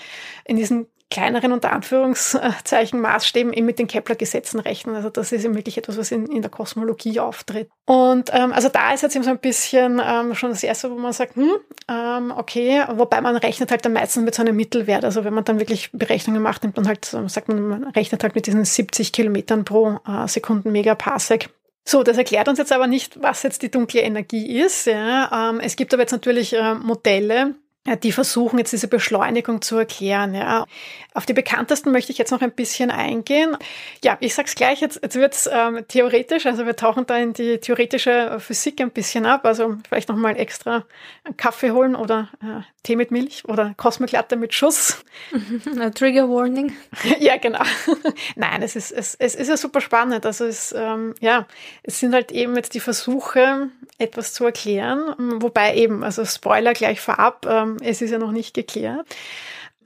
[0.45, 4.95] in diesen kleineren unter Anführungszeichen Maßstäben eben mit den Kepler-Gesetzen rechnen.
[4.95, 7.69] Also das ist eben wirklich etwas, was in, in der Kosmologie auftritt.
[7.85, 10.95] Und ähm, also da ist jetzt eben so ein bisschen ähm, schon das Erste, wo
[10.95, 11.51] man sagt, hm,
[11.87, 15.05] ähm, okay, wobei man rechnet halt am meisten mit so einem Mittelwert.
[15.05, 18.35] Also wenn man dann wirklich Berechnungen macht, nimmt man halt, sagt man, man rechnet halt
[18.35, 21.49] mit diesen 70 Kilometern pro äh, Sekunden Megaparsec.
[21.87, 24.87] So, das erklärt uns jetzt aber nicht, was jetzt die dunkle Energie ist.
[24.87, 25.51] Ja.
[25.51, 27.55] Ähm, es gibt aber jetzt natürlich äh, Modelle,
[27.95, 30.35] die versuchen jetzt diese Beschleunigung zu erklären.
[30.35, 30.65] Ja.
[31.13, 33.55] Auf die bekanntesten möchte ich jetzt noch ein bisschen eingehen.
[34.03, 37.59] Ja, ich sag's gleich, jetzt, jetzt wird's ähm, theoretisch, also wir tauchen da in die
[37.59, 40.85] theoretische Physik ein bisschen ab, also vielleicht nochmal extra
[41.23, 45.03] einen Kaffee holen oder äh, Tee mit Milch oder Cosmic mit Schuss.
[45.95, 46.73] Trigger Warning.
[47.19, 47.61] ja, genau.
[48.37, 50.25] Nein, es ist, es, es ist ja super spannend.
[50.25, 51.47] Also es, ähm, ja,
[51.83, 57.01] es sind halt eben jetzt die Versuche, etwas zu erklären, wobei eben, also Spoiler gleich
[57.01, 59.05] vorab, ähm, es ist ja noch nicht geklärt.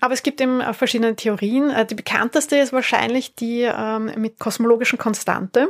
[0.02, 1.70] Aber es gibt eben äh, verschiedene Theorien.
[1.70, 5.70] Äh, die bekannteste ist wahrscheinlich die ähm, mit kosmologischen Konstante.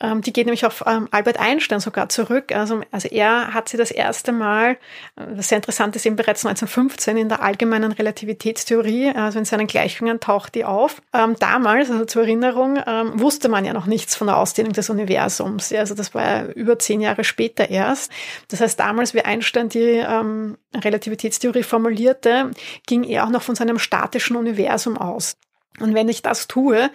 [0.00, 2.52] Ähm, die geht nämlich auf ähm, Albert Einstein sogar zurück.
[2.52, 4.72] Also, also er hat sie das erste Mal,
[5.14, 9.68] äh, was sehr interessant ist, eben bereits 1915 in der allgemeinen Relativitätstheorie, also in seinen
[9.68, 11.00] Gleichungen taucht die auf.
[11.12, 14.90] Ähm, damals, also zur Erinnerung, ähm, wusste man ja noch nichts von der Ausdehnung des
[14.90, 15.70] Universums.
[15.70, 18.10] Ja, also das war ja über zehn Jahre später erst.
[18.48, 22.50] Das heißt, damals, wie Einstein die ähm, Relativitätstheorie formulierte,
[22.88, 25.36] ging er auch noch von seinem statischen Universum aus.
[25.78, 26.90] Und wenn ich das tue,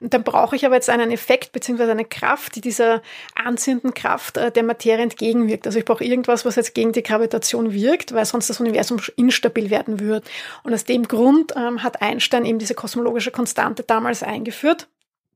[0.00, 3.02] dann brauche ich aber jetzt einen Effekt beziehungsweise eine Kraft, die dieser
[3.34, 5.66] anziehenden Kraft äh, der Materie entgegenwirkt.
[5.66, 9.68] Also ich brauche irgendwas, was jetzt gegen die Gravitation wirkt, weil sonst das Universum instabil
[9.70, 10.26] werden würde.
[10.62, 14.88] Und aus dem Grund ähm, hat Einstein eben diese kosmologische Konstante damals eingeführt.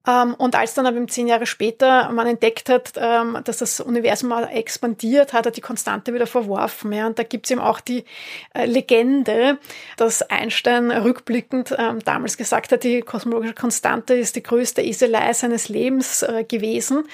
[0.06, 4.32] Ähm, und als dann aber zehn Jahre später man entdeckt hat, ähm, dass das Universum
[4.32, 6.92] expandiert, hat er die Konstante wieder verworfen.
[6.92, 7.06] Ja.
[7.06, 8.04] Und da gibt's eben auch die
[8.54, 9.58] äh, Legende,
[9.96, 15.68] dass Einstein rückblickend ähm, damals gesagt hat, die kosmologische Konstante ist die größte Eselei seines
[15.68, 17.04] Lebens äh, gewesen.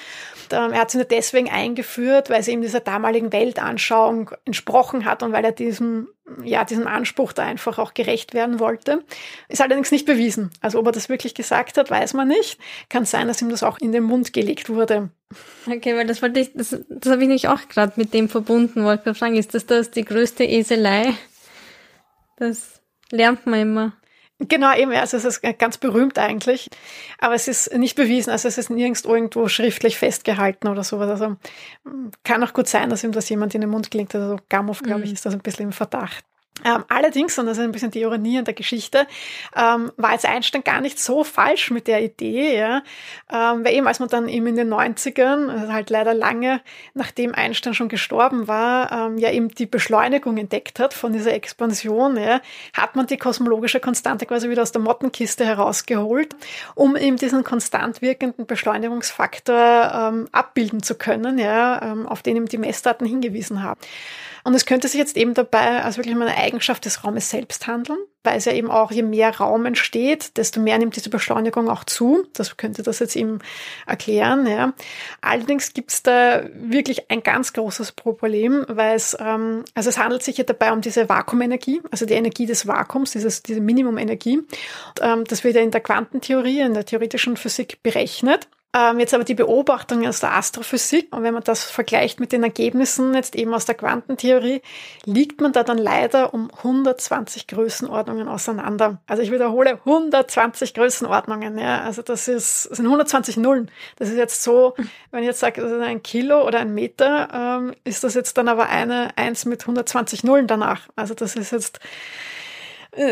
[0.49, 5.31] er hat sie nur deswegen eingeführt, weil sie ihm dieser damaligen Weltanschauung entsprochen hat und
[5.31, 6.09] weil er diesem
[6.43, 9.03] ja, diesem Anspruch da einfach auch gerecht werden wollte.
[9.49, 10.51] Ist allerdings nicht bewiesen.
[10.61, 12.59] Also ob er das wirklich gesagt hat, weiß man nicht.
[12.89, 15.09] Kann sein, dass ihm das auch in den Mund gelegt wurde.
[15.67, 18.83] Okay, weil das wollte ich, das, das habe ich nicht auch gerade mit dem verbunden,
[18.83, 21.13] wollte ich fragen, ist das das die größte Eselei?
[22.37, 23.93] Das lernt man immer.
[24.47, 26.69] Genau, eben, also es ist ganz berühmt eigentlich,
[27.19, 31.09] aber es ist nicht bewiesen, also es ist nirgends irgendwo schriftlich festgehalten oder sowas.
[31.09, 31.37] Also
[32.23, 34.15] kann auch gut sein, dass ihm das jemand in den Mund klingt.
[34.15, 35.13] Also Gamov, glaube ich, mhm.
[35.13, 36.25] ist das ein bisschen im Verdacht.
[36.63, 39.07] Ähm, allerdings, und das ist ein bisschen die Ironie an der Geschichte,
[39.55, 42.83] ähm, war jetzt Einstein gar nicht so falsch mit der Idee, ja.
[43.31, 46.61] Ähm, weil eben, als man dann eben in den 90ern, also halt leider lange,
[46.93, 52.17] nachdem Einstein schon gestorben war, ähm, ja eben die Beschleunigung entdeckt hat von dieser Expansion,
[52.17, 52.41] ja,
[52.73, 56.35] hat man die kosmologische Konstante quasi wieder aus der Mottenkiste herausgeholt,
[56.75, 62.45] um eben diesen konstant wirkenden Beschleunigungsfaktor ähm, abbilden zu können, ja, ähm, auf den eben
[62.45, 63.79] die Messdaten hingewiesen haben.
[64.43, 67.99] Und es könnte sich jetzt eben dabei als wirklich eine Eigenschaft des Raumes selbst handeln,
[68.23, 71.83] weil es ja eben auch, je mehr Raum entsteht, desto mehr nimmt diese Beschleunigung auch
[71.83, 72.25] zu.
[72.33, 73.39] Das könnte das jetzt eben
[73.87, 74.45] erklären.
[74.47, 74.73] Ja.
[75.21, 80.23] Allerdings gibt es da wirklich ein ganz großes Problem, weil es, ähm, also es handelt
[80.23, 84.37] sich ja dabei um diese Vakuumenergie, also die Energie des Vakuums, dieses, diese Minimumenergie.
[84.37, 84.47] Und,
[85.01, 88.47] ähm, das wird ja in der Quantentheorie, in der theoretischen Physik berechnet.
[88.73, 92.43] Ähm, jetzt aber die Beobachtung aus der Astrophysik und wenn man das vergleicht mit den
[92.43, 94.61] Ergebnissen jetzt eben aus der Quantentheorie,
[95.03, 99.01] liegt man da dann leider um 120 Größenordnungen auseinander.
[99.07, 101.57] Also ich wiederhole 120 Größenordnungen.
[101.57, 103.69] Ja, also das ist das sind 120 Nullen.
[103.97, 104.73] Das ist jetzt so,
[105.11, 108.37] wenn ich jetzt sage, das ist ein Kilo oder ein Meter, ähm, ist das jetzt
[108.37, 110.87] dann aber eine Eins mit 120 Nullen danach.
[110.95, 111.81] Also das ist jetzt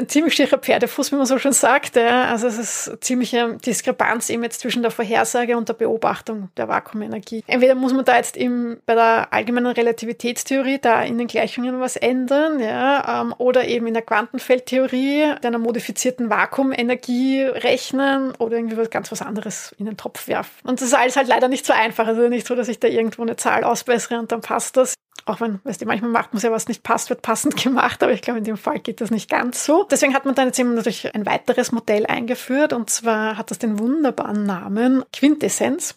[0.08, 1.96] ziemlich schicker Pferdefuß, wie man so schon sagt.
[1.96, 2.26] Ja.
[2.26, 7.44] Also es ist ziemliche Diskrepanz eben jetzt zwischen der Vorhersage und der Beobachtung der Vakuumenergie.
[7.48, 11.96] Entweder muss man da jetzt eben bei der allgemeinen Relativitätstheorie da in den Gleichungen was
[11.96, 18.89] ändern, ja, ähm, oder eben in der Quantenfeldtheorie einer modifizierten Vakuumenergie rechnen oder irgendwie was
[18.89, 20.52] ganz was anderes in den Topf werfen.
[20.68, 22.08] Und das ist alles halt leider nicht so einfach.
[22.08, 24.96] Also nicht so, dass ich da irgendwo eine Zahl ausbessere und dann passt das.
[25.30, 28.02] Auch wenn, weißt du, manchmal macht man es ja, was nicht passt, wird passend gemacht,
[28.02, 29.84] aber ich glaube, in dem Fall geht das nicht ganz so.
[29.84, 33.60] Deswegen hat man dann jetzt eben natürlich ein weiteres Modell eingeführt und zwar hat das
[33.60, 35.96] den wunderbaren Namen Quintessenz.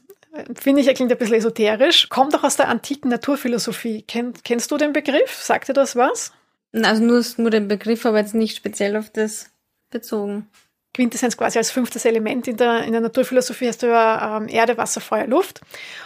[0.54, 2.08] Finde ich, er klingt ein bisschen esoterisch.
[2.10, 4.02] Kommt auch aus der antiken Naturphilosophie.
[4.02, 5.34] Kenn, kennst du den Begriff?
[5.42, 6.32] Sagt dir das was?
[6.74, 9.50] Also nur, nur den Begriff, aber jetzt nicht speziell auf das
[9.90, 10.48] bezogen.
[10.94, 14.76] Quintessenz quasi als fünftes Element in der, in der Naturphilosophie hast du ja ähm, Erde,
[14.76, 15.60] Wasser, Feuer, Luft.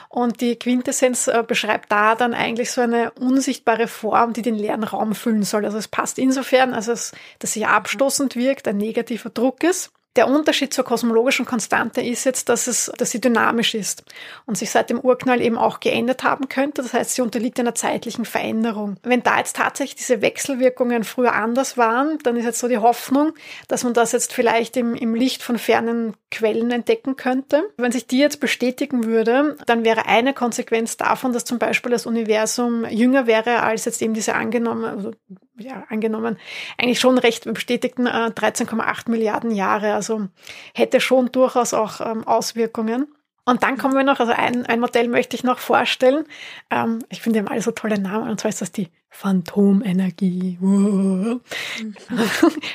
[0.08, 4.84] Und die Quintessenz äh, beschreibt da dann eigentlich so eine unsichtbare Form, die den leeren
[4.84, 5.64] Raum füllen soll.
[5.64, 9.90] Also es passt insofern, als es, dass sie abstoßend wirkt, ein negativer Druck ist.
[10.16, 14.02] Der Unterschied zur kosmologischen Konstante ist jetzt, dass, es, dass sie dynamisch ist
[14.46, 16.82] und sich seit dem Urknall eben auch geändert haben könnte.
[16.82, 18.96] Das heißt, sie unterliegt einer zeitlichen Veränderung.
[19.02, 23.32] Wenn da jetzt tatsächlich diese Wechselwirkungen früher anders waren, dann ist jetzt so die Hoffnung,
[23.68, 27.62] dass man das jetzt vielleicht im, im Licht von fernen Quellen entdecken könnte.
[27.76, 32.06] Wenn sich die jetzt bestätigen würde, dann wäre eine Konsequenz davon, dass zum Beispiel das
[32.06, 35.12] Universum jünger wäre als jetzt eben diese angenommen, also
[35.58, 36.38] ja, angenommen,
[36.78, 39.94] eigentlich schon recht bestätigten äh, 13,8 Milliarden Jahre.
[39.94, 40.28] Also
[40.74, 43.08] hätte schon durchaus auch ähm, Auswirkungen.
[43.48, 46.24] Und dann kommen wir noch, also ein, ein Modell möchte ich noch vorstellen.
[46.70, 50.58] Ähm, ich finde immer alle so tolle Namen, und zwar ist das die Phantomenergie.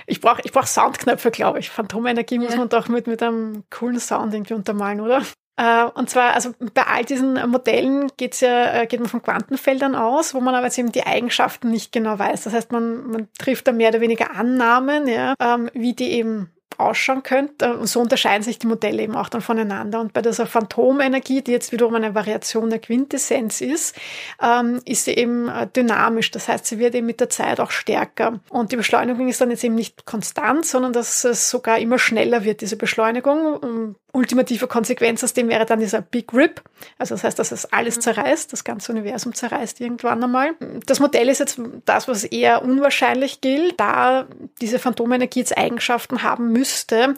[0.08, 1.70] Ich brauche ich brauch Soundknöpfe, glaube ich.
[1.70, 2.42] Phantomenergie ja.
[2.42, 5.24] muss man doch mit, mit einem coolen Sound irgendwie untermalen, oder?
[5.58, 9.96] Äh, und zwar, also bei all diesen Modellen geht's ja, äh, geht man von Quantenfeldern
[9.96, 12.44] aus, wo man aber jetzt eben die Eigenschaften nicht genau weiß.
[12.44, 16.52] Das heißt, man, man trifft da mehr oder weniger Annahmen, ja, ähm, wie die eben
[16.82, 17.78] ausschauen könnte.
[17.78, 20.02] Und so unterscheiden sich die Modelle eben auch dann voneinander.
[20.02, 23.96] Und bei dieser Phantomenergie, die jetzt wiederum eine Variation der Quintessenz ist,
[24.42, 26.32] ähm, ist sie eben äh, dynamisch.
[26.32, 28.40] Das heißt, sie wird eben mit der Zeit auch stärker.
[28.50, 32.44] Und die Beschleunigung ist dann jetzt eben nicht konstant, sondern dass es sogar immer schneller
[32.44, 36.62] wird, diese Beschleunigung ultimative Konsequenz aus dem wäre dann dieser Big Rip.
[36.98, 38.02] Also das heißt, dass es alles mhm.
[38.02, 40.52] zerreißt, das ganze Universum zerreißt irgendwann einmal.
[40.86, 44.28] Das Modell ist jetzt das, was eher unwahrscheinlich gilt, da
[44.62, 47.16] diese Phantomenergie jetzt Eigenschaften haben müsste,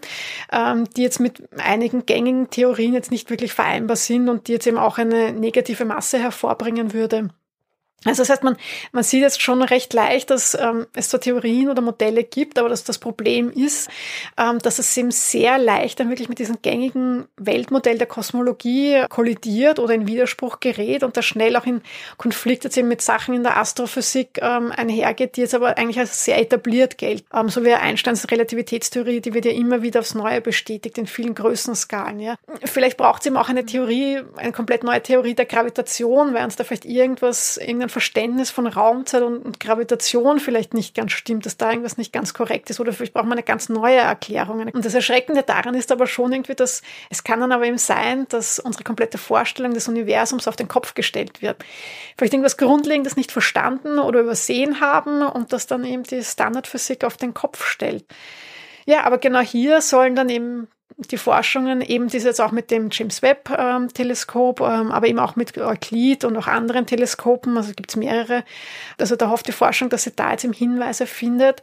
[0.51, 4.67] ähm, die jetzt mit einigen gängigen Theorien jetzt nicht wirklich vereinbar sind und die jetzt
[4.67, 7.29] eben auch eine negative Masse hervorbringen würde.
[8.06, 8.58] Also das heißt, man,
[8.91, 12.69] man sieht jetzt schon recht leicht, dass ähm, es so Theorien oder Modelle gibt, aber
[12.69, 13.89] dass das Problem ist,
[14.38, 19.79] ähm, dass es eben sehr leicht dann wirklich mit diesem gängigen Weltmodell der Kosmologie kollidiert
[19.79, 21.82] oder in Widerspruch gerät und da schnell auch in
[22.17, 26.25] Konflikt jetzt eben mit Sachen in der Astrophysik ähm, einhergeht, die jetzt aber eigentlich als
[26.25, 27.25] sehr etabliert gelten.
[27.34, 31.36] Ähm, so wie Einsteins Relativitätstheorie, die wird ja immer wieder aufs Neue bestätigt in vielen
[31.36, 32.19] Größenskalen.
[32.19, 32.36] Ja.
[32.65, 36.56] Vielleicht braucht es eben auch eine Theorie, eine komplett neue Theorie der Gravitation, weil uns
[36.56, 41.56] da vielleicht irgendwas, irgendein Verständnis von Raumzeit und, und, Gravitation vielleicht nicht ganz stimmt, dass
[41.56, 44.60] da irgendwas nicht ganz korrekt ist oder vielleicht braucht man eine ganz neue Erklärung.
[44.67, 48.25] Und das Erschreckende daran ist aber schon irgendwie, dass es kann dann aber eben sein,
[48.29, 51.63] dass unsere komplette Vorstellung des Universums auf den Kopf gestellt wird.
[52.17, 57.15] Vielleicht irgendwas Grundlegendes nicht verstanden oder übersehen haben und das dann eben die Standardphysik auf
[57.15, 58.06] den Kopf stellt.
[58.86, 62.89] Ja, aber genau hier sollen dann eben die Forschungen, eben das jetzt auch mit dem
[62.91, 67.89] James Webb ähm, ähm, aber eben auch mit Euclid und auch anderen Teleskopen, also gibt
[67.89, 68.43] es mehrere.
[68.97, 71.62] Also da hofft die Forschung, dass sie da jetzt eben Hinweise findet,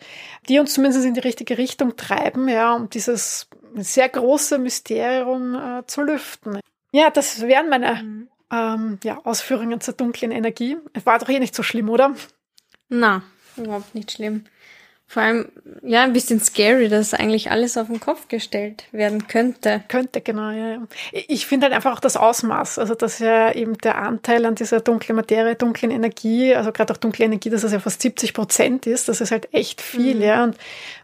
[0.48, 5.86] die uns zumindest in die richtige Richtung treiben, ja, um dieses sehr große Mysterium äh,
[5.86, 6.60] zu lüften.
[6.92, 8.28] Ja, das wären meine mhm.
[8.52, 10.76] ähm, ja, Ausführungen zur dunklen Energie.
[11.04, 12.14] War doch eh nicht so schlimm, oder?
[12.88, 13.22] Na,
[13.56, 14.44] überhaupt nicht schlimm.
[15.10, 15.48] Vor allem,
[15.82, 19.82] ja, ein bisschen scary, dass eigentlich alles auf den Kopf gestellt werden könnte.
[19.88, 20.86] Könnte, genau, ja.
[21.10, 24.78] Ich finde halt einfach auch das Ausmaß, also dass ja eben der Anteil an dieser
[24.78, 28.86] dunklen Materie, dunklen Energie, also gerade auch dunkle Energie, dass es ja fast 70 Prozent
[28.86, 30.22] ist, das ist halt echt viel, mhm.
[30.22, 30.44] ja.
[30.44, 30.56] Und,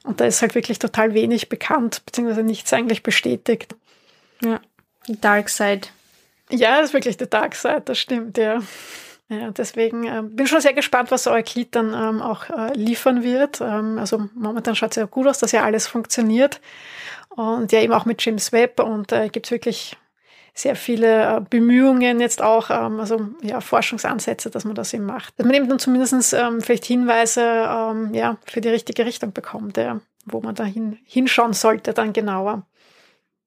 [0.04, 3.74] und da ist halt wirklich total wenig bekannt, beziehungsweise nichts eigentlich bestätigt.
[4.40, 4.60] Ja,
[5.08, 5.88] die Dark Side.
[6.52, 8.62] Ja, das ist wirklich die Dark Side, das stimmt, ja.
[9.28, 13.60] Ja, deswegen äh, bin schon sehr gespannt, was Euclid dann ähm, auch äh, liefern wird.
[13.60, 16.60] Ähm, also momentan schaut es ja gut aus, dass ja alles funktioniert.
[17.30, 19.96] Und ja, eben auch mit James Webb und äh, gibt es wirklich
[20.54, 25.38] sehr viele äh, Bemühungen jetzt auch, ähm, also ja, Forschungsansätze, dass man das eben macht.
[25.38, 29.76] Dass man eben dann zumindest ähm, vielleicht Hinweise ähm, ja, für die richtige Richtung bekommt,
[29.76, 32.66] ja, wo man da hin, hinschauen sollte dann genauer.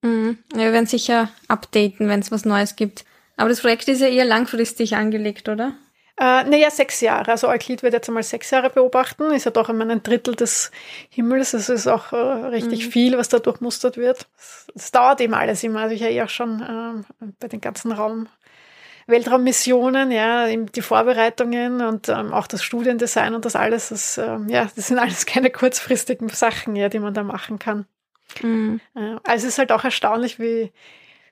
[0.01, 0.37] Mhm.
[0.53, 3.05] Wir werden sicher updaten, wenn es was Neues gibt.
[3.39, 5.71] Aber das Projekt ist ja eher langfristig angelegt, oder?
[6.19, 7.31] Äh, naja, sechs Jahre.
[7.31, 9.31] Also Euklid wird jetzt einmal sechs Jahre beobachten.
[9.31, 10.71] Ist ja doch immer ein Drittel des
[11.09, 11.51] Himmels.
[11.51, 12.91] Das ist auch äh, richtig mhm.
[12.91, 14.27] viel, was da durchmustert wird.
[14.75, 15.79] Es dauert eben alles immer.
[15.79, 18.27] Also ich habe ja auch schon äh, bei den ganzen Raum
[19.07, 24.69] Weltraummissionen, ja, die Vorbereitungen und ähm, auch das Studiendesign und das alles, das, ähm, ja,
[24.75, 27.85] das sind alles keine kurzfristigen Sachen, ja, die man da machen kann.
[28.41, 28.81] Mhm.
[28.95, 30.73] Äh, also es ist halt auch erstaunlich, wie,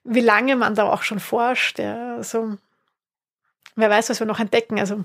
[0.08, 1.80] wie lange man da auch schon forscht.
[1.80, 2.15] Ja.
[2.15, 2.58] Also,
[3.76, 4.80] wer weiß, was wir noch entdecken.
[4.80, 5.04] Also,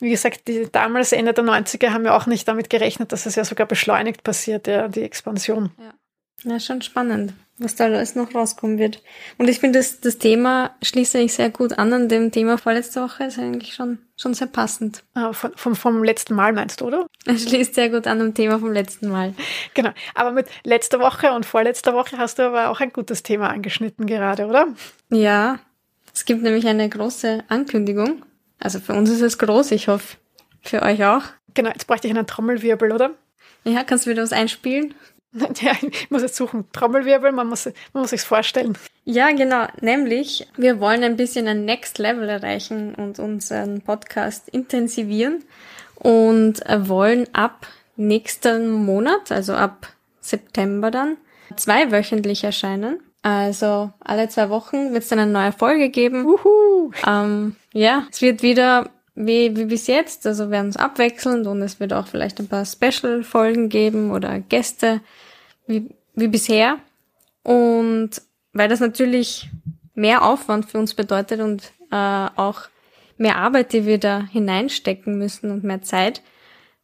[0.00, 3.36] wie gesagt, die, damals Ende der 90er haben wir auch nicht damit gerechnet, dass es
[3.36, 5.72] ja sogar beschleunigt passiert, ja, die Expansion.
[5.78, 5.94] Ja.
[6.44, 9.02] Ja, schon spannend, was da alles noch rauskommen wird.
[9.36, 13.02] Und ich finde, das, das Thema schließt eigentlich sehr gut an an dem Thema vorletzte
[13.02, 13.24] Woche.
[13.24, 15.02] Ist eigentlich schon, schon sehr passend.
[15.12, 17.06] Ah, von, vom, vom letzten Mal meinst du, oder?
[17.26, 19.34] Es schließt sehr gut an am Thema vom letzten Mal.
[19.74, 19.90] Genau.
[20.14, 24.06] Aber mit letzter Woche und vorletzter Woche hast du aber auch ein gutes Thema angeschnitten
[24.06, 24.68] gerade, oder?
[25.10, 25.58] Ja.
[26.14, 28.22] Es gibt nämlich eine große Ankündigung.
[28.58, 30.16] Also für uns ist es groß, ich hoffe,
[30.62, 31.22] für euch auch.
[31.54, 33.12] Genau, jetzt bräuchte ich einen Trommelwirbel, oder?
[33.64, 34.94] Ja, kannst du wieder was einspielen?
[35.60, 36.64] Ja, ich muss jetzt suchen.
[36.72, 38.76] Trommelwirbel, man muss, man muss sich's vorstellen.
[39.04, 39.66] Ja, genau.
[39.80, 45.44] Nämlich, wir wollen ein bisschen ein Next Level erreichen und unseren Podcast intensivieren
[45.96, 47.66] und wollen ab
[47.96, 49.88] nächsten Monat, also ab
[50.20, 51.16] September dann,
[51.56, 53.00] zweiwöchentlich erscheinen.
[53.22, 56.24] Also alle zwei Wochen wird es dann eine neue Folge geben.
[56.24, 56.90] Uhu.
[57.06, 61.80] Ähm, ja, es wird wieder wie, wie bis jetzt, also werden es abwechselnd und es
[61.80, 65.00] wird auch vielleicht ein paar Special-Folgen geben oder Gäste
[65.66, 66.78] wie, wie bisher.
[67.42, 68.10] Und
[68.52, 69.48] weil das natürlich
[69.94, 71.96] mehr Aufwand für uns bedeutet und äh,
[72.36, 72.62] auch
[73.16, 76.22] mehr Arbeit, die wir da hineinstecken müssen und mehr Zeit,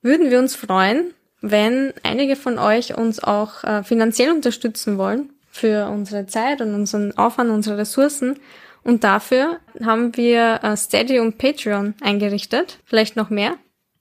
[0.03, 5.89] würden wir uns freuen, wenn einige von euch uns auch äh, finanziell unterstützen wollen für
[5.89, 8.39] unsere Zeit und unseren Aufwand, unsere Ressourcen.
[8.87, 12.79] Und dafür haben wir äh, Steady und Patreon eingerichtet.
[12.85, 13.57] Vielleicht noch mehr.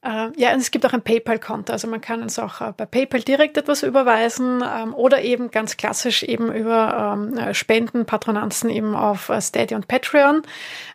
[0.05, 1.73] Äh, ja, und es gibt auch ein PayPal-Konto.
[1.73, 5.77] Also man kann uns auch äh, bei PayPal direkt etwas überweisen ähm, oder eben ganz
[5.77, 10.43] klassisch eben über ähm, äh, Spenden, Patronanzen eben auf Steady und Patreon.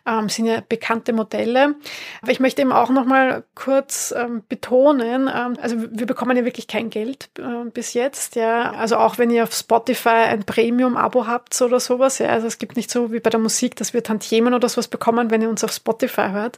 [0.07, 1.75] Ähm, sind ja bekannte Modelle.
[2.21, 4.13] Aber ich möchte eben auch nochmal kurz
[4.49, 7.29] betonen, also wir bekommen ja wirklich kein Geld
[7.73, 8.35] bis jetzt.
[8.35, 12.19] Ja, also auch wenn ihr auf Spotify ein Premium-Abo habt oder sowas.
[12.19, 14.87] Ja, also es gibt nicht so wie bei der Musik, dass wir Tantiemen oder sowas
[14.87, 16.57] bekommen, wenn ihr uns auf Spotify hört.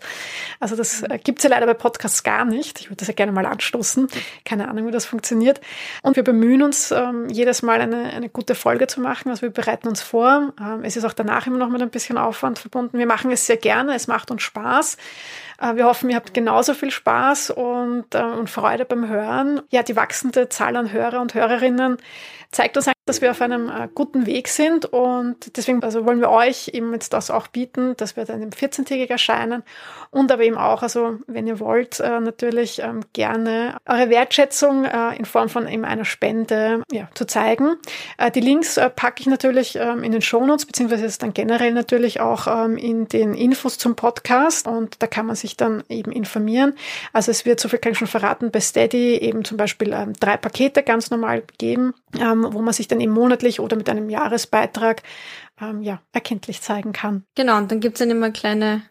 [0.59, 2.79] Also das gibt's ja leider bei Podcasts gar gar nicht.
[2.79, 4.07] Ich würde das ja gerne mal anstoßen.
[4.45, 5.61] Keine Ahnung, wie das funktioniert.
[6.01, 9.29] Und wir bemühen uns, ähm, jedes Mal eine, eine gute Folge zu machen.
[9.29, 10.53] Also wir bereiten uns vor.
[10.59, 12.97] Ähm, es ist auch danach immer noch mit ein bisschen Aufwand verbunden.
[12.97, 13.95] Wir machen es sehr gerne.
[13.95, 14.97] Es macht uns Spaß.
[15.61, 19.61] Äh, wir hoffen, ihr habt genauso viel Spaß und, äh, und Freude beim Hören.
[19.69, 21.97] Ja, die wachsende Zahl an Hörer und Hörerinnen
[22.51, 26.29] zeigt uns, dass wir auf einem äh, guten Weg sind und deswegen also wollen wir
[26.29, 29.63] euch eben jetzt das auch bieten, dass wir dann im 14-tägig erscheinen
[30.09, 35.17] und aber eben auch, also wenn ihr wollt, äh, natürlich ähm, gerne eure Wertschätzung äh,
[35.17, 37.75] in Form von eben einer Spende ja, zu zeigen.
[38.17, 41.73] Äh, die Links äh, packe ich natürlich ähm, in den Shownotes, beziehungsweise ist dann generell
[41.73, 46.11] natürlich auch ähm, in den Infos zum Podcast und da kann man sich dann eben
[46.11, 46.73] informieren.
[47.11, 50.13] Also es wird, so viel kann ich schon verraten, bei Steady eben zum Beispiel ähm,
[50.19, 55.03] drei Pakete ganz normal geben, wo man sich dann eben monatlich oder mit einem Jahresbeitrag
[55.61, 57.23] ähm, ja, erkenntlich zeigen kann.
[57.35, 58.83] Genau, und dann gibt's dann immer kleine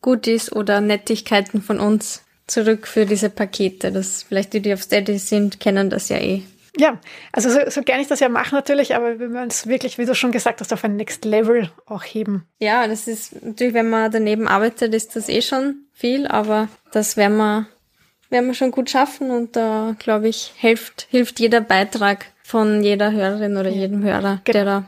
[0.00, 3.90] Goodies oder Nettigkeiten von uns zurück für diese Pakete.
[3.92, 6.42] Das vielleicht die, die auf Steady sind, kennen das ja eh.
[6.76, 6.98] Ja,
[7.32, 10.06] also so, so gerne ich das ja mache natürlich, aber wir wollen es wirklich, wie
[10.06, 12.46] du schon gesagt hast, auf ein Next Level auch heben.
[12.58, 17.16] Ja, das ist natürlich, wenn man daneben arbeitet, ist das eh schon viel, aber das
[17.16, 17.66] werden wir,
[18.28, 23.10] werden wir schon gut schaffen und da, glaube ich, hilft, hilft jeder Beitrag von jeder
[23.10, 24.52] Hörerin oder jedem Hörer, genau.
[24.52, 24.84] der da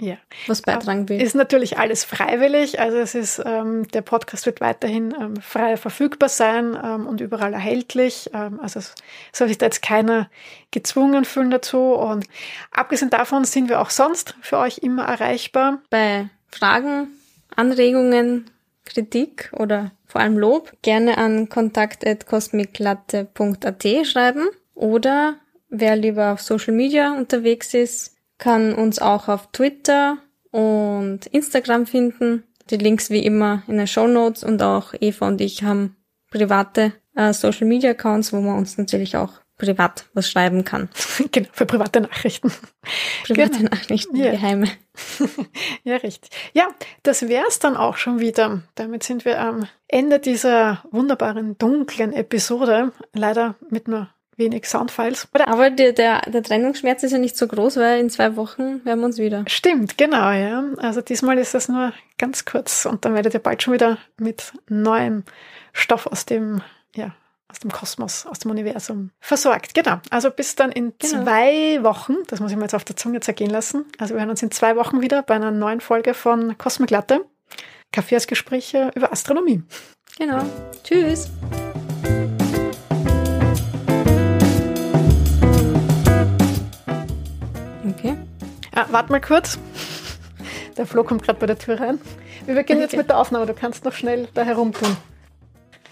[0.00, 0.16] ja.
[0.48, 1.22] was beitragen will.
[1.22, 2.80] Ist natürlich alles freiwillig.
[2.80, 7.52] Also es ist, ähm, der Podcast wird weiterhin ähm, frei verfügbar sein ähm, und überall
[7.52, 8.28] erhältlich.
[8.34, 8.96] Ähm, also es
[9.32, 10.28] soll sich da jetzt keiner
[10.72, 11.92] gezwungen fühlen dazu.
[11.92, 12.26] Und
[12.72, 15.80] abgesehen davon sind wir auch sonst für euch immer erreichbar.
[15.90, 17.06] Bei Fragen,
[17.54, 18.50] Anregungen,
[18.84, 25.36] Kritik oder vor allem Lob gerne an kontakt.cosmiclatte.at schreiben oder
[25.70, 30.18] wer lieber auf Social Media unterwegs ist, kann uns auch auf Twitter
[30.50, 32.44] und Instagram finden.
[32.70, 35.96] Die Links wie immer in den Show Notes und auch Eva und ich haben
[36.30, 40.88] private äh, Social Media Accounts, wo man uns natürlich auch privat was schreiben kann.
[41.32, 42.50] Genau, für private Nachrichten.
[43.24, 43.70] Private genau.
[43.70, 44.30] Nachrichten, ja.
[44.30, 44.68] geheime.
[45.84, 46.30] ja, richtig.
[46.54, 46.68] Ja,
[47.02, 48.62] das wär's dann auch schon wieder.
[48.74, 52.92] Damit sind wir am Ende dieser wunderbaren, dunklen Episode.
[53.12, 54.08] Leider mit nur
[54.40, 55.28] wenig Soundfiles.
[55.46, 58.98] Aber der, der, der Trennungsschmerz ist ja nicht so groß, weil in zwei Wochen werden
[58.98, 59.44] wir uns wieder.
[59.46, 60.64] Stimmt, genau, ja.
[60.78, 64.52] Also diesmal ist das nur ganz kurz und dann werdet ihr bald schon wieder mit
[64.68, 65.22] neuem
[65.72, 66.62] Stoff aus dem,
[66.96, 67.14] ja,
[67.48, 69.74] aus dem Kosmos, aus dem Universum versorgt.
[69.74, 70.00] Genau.
[70.10, 71.22] Also bis dann in genau.
[71.22, 73.84] zwei Wochen, das muss ich mir jetzt auf der Zunge zergehen lassen.
[73.98, 77.24] Also wir hören uns in zwei Wochen wieder bei einer neuen Folge von Kosmoglatte.
[77.92, 79.62] Kaffeehausgespräche über Astronomie.
[80.18, 80.44] Genau.
[80.84, 81.30] Tschüss.
[88.80, 89.58] Ah, warte mal kurz.
[90.78, 92.00] Der Flo kommt gerade bei der Tür rein.
[92.46, 92.92] Wir beginnen okay.
[92.92, 93.44] jetzt mit der Aufnahme.
[93.44, 94.96] Du kannst noch schnell da herumtun.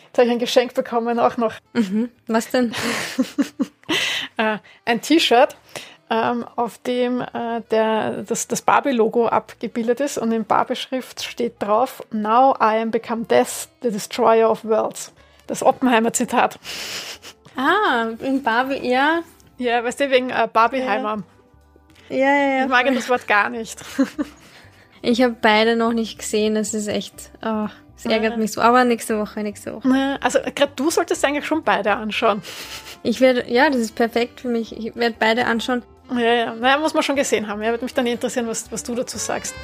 [0.06, 1.52] Jetzt habe ich ein Geschenk bekommen, auch noch.
[1.74, 2.08] Mhm.
[2.28, 2.72] Was denn?
[4.38, 5.54] äh, ein T-Shirt,
[6.08, 12.02] ähm, auf dem äh, der, das, das Barbie-Logo abgebildet ist und in Barbie-Schrift steht drauf:
[12.10, 15.12] Now I am become Death, the Destroyer of Worlds.
[15.46, 16.58] Das Oppenheimer-Zitat.
[17.54, 19.20] Ah, in Barbie, ja.
[19.58, 21.16] Ja, weißt du, wegen äh, Barbieheimer.
[21.16, 21.37] Ja.
[22.08, 22.64] Ja, ja, ja.
[22.64, 23.80] Ich mag das Wort gar nicht.
[25.02, 26.54] ich habe beide noch nicht gesehen.
[26.54, 27.30] Das ist echt.
[27.44, 28.36] Oh, es ärgert ja.
[28.36, 28.60] mich so.
[28.60, 30.18] Aber nächste Woche, nächste Woche.
[30.20, 32.42] Also gerade du solltest eigentlich schon beide anschauen.
[33.02, 34.76] Ich werde, ja, das ist perfekt für mich.
[34.76, 35.82] Ich werde beide anschauen.
[36.12, 36.54] Ja, ja.
[36.54, 37.62] Naja, muss man schon gesehen haben.
[37.62, 39.54] Ja, würde mich dann interessieren, was, was du dazu sagst.